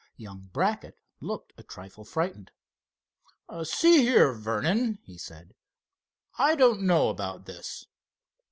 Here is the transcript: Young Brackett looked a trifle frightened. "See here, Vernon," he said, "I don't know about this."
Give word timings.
Young 0.17 0.49
Brackett 0.51 0.97
looked 1.19 1.53
a 1.59 1.63
trifle 1.63 2.03
frightened. 2.03 2.49
"See 3.61 4.01
here, 4.03 4.33
Vernon," 4.33 4.97
he 5.03 5.15
said, 5.19 5.53
"I 6.39 6.55
don't 6.55 6.81
know 6.81 7.09
about 7.09 7.45
this." 7.45 7.85